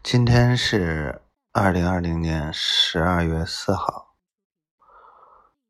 [0.00, 1.20] 今天是
[1.52, 4.14] 二零二零年十二月四号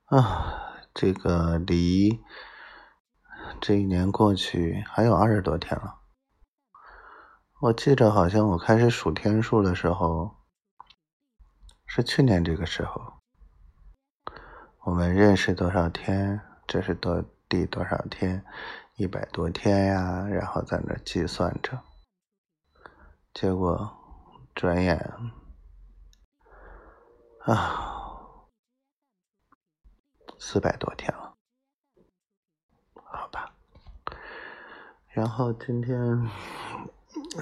[0.04, 2.22] 啊，这个离
[3.60, 6.02] 这一年过去还有二十多天了。
[7.62, 10.36] 我记着好像我开始数天数的时候
[11.86, 13.14] 是去年这个时候，
[14.84, 16.40] 我们认识多少天？
[16.66, 18.44] 这是多第多少天？
[18.94, 21.80] 一百多天呀，然后在那计算着，
[23.34, 23.97] 结果。
[24.58, 24.98] 转眼
[27.44, 28.48] 啊，
[30.36, 31.36] 四百多天了，
[33.04, 33.54] 好吧。
[35.10, 36.28] 然后今天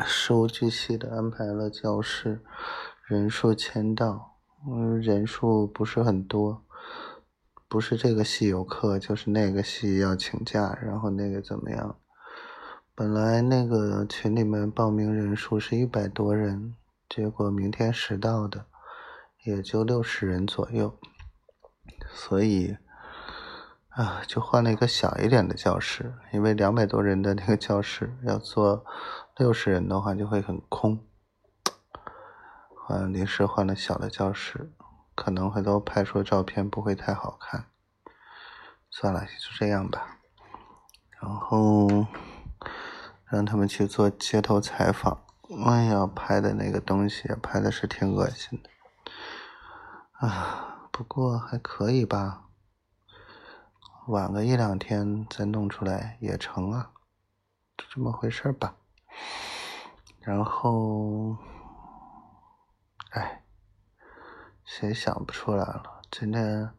[0.05, 2.45] 事无巨细的安排了教室，
[3.06, 4.37] 人数签到，
[4.69, 6.67] 嗯，人数不是很多，
[7.67, 11.98] 不是这个系有课，就是那个系要请假，然后那个怎么样？
[12.95, 16.75] 本来那个群里面报名人数是一百多人。
[17.09, 18.66] 结果明天迟到的
[19.45, 20.98] 也就六十人左右，
[22.12, 22.77] 所以
[23.91, 28.84] 啊，就换了一个小一点的教室，因为两百多人的那个教室要坐
[29.36, 31.06] 六十人的话就会很空。
[32.75, 34.72] 换临时换了小的教室，
[35.14, 37.66] 可能回头拍出照片不会太好看，
[38.91, 40.19] 算了，就这样吧。
[41.20, 42.06] 然后
[43.25, 45.25] 让他们去做街头采访。
[45.48, 48.70] 哎呀，拍的那个东西拍的是挺恶心的，
[50.27, 52.48] 啊，不过还可以吧，
[54.08, 56.91] 晚个一两天再弄出来也成啊，
[57.78, 58.75] 就这么回事吧。
[60.19, 61.36] 然后，
[63.10, 63.44] 哎，
[64.64, 66.00] 谁想不出来了？
[66.10, 66.72] 今天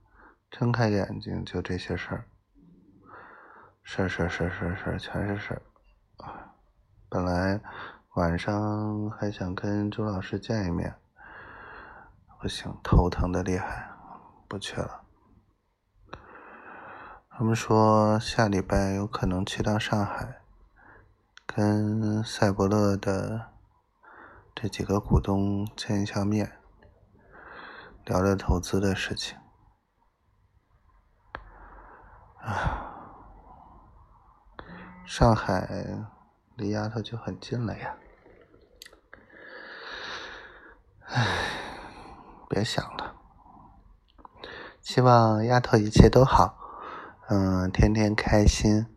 [0.52, 2.22] 睁开眼睛就这些事，
[3.82, 5.54] 事儿事儿事儿事儿事儿全是事
[6.18, 6.52] 儿，
[7.08, 7.62] 本来。
[8.18, 10.96] 晚上还想跟周老师见一面，
[12.42, 13.92] 不行，头疼的厉害，
[14.48, 15.04] 不去了。
[17.30, 20.42] 他们说下礼拜有可能去趟上海，
[21.46, 23.52] 跟赛博乐的
[24.56, 26.58] 这几个股东见一下面，
[28.04, 29.38] 聊聊投资的事情。
[32.42, 32.96] 啊，
[35.06, 35.86] 上海
[36.56, 37.96] 离丫头就很近了呀。
[41.10, 41.26] 唉，
[42.50, 43.16] 别想了。
[44.82, 46.58] 希望丫头一切都好，
[47.30, 48.88] 嗯，天天开心。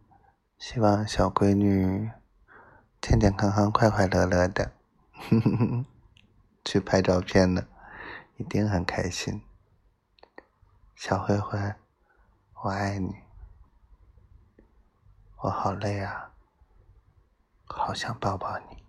[0.59, 2.10] 希望小闺女
[3.00, 4.72] 健健康康、快快乐乐的。
[5.12, 5.87] 哼哼哼
[6.65, 7.69] 去拍照片呢，
[8.37, 9.42] 一定很开心。
[10.97, 11.59] 小灰灰，
[12.65, 13.15] 我爱你。
[15.42, 16.32] 我好累啊，
[17.66, 18.82] 好想抱抱你，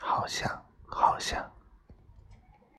[0.00, 1.55] 好想，好想。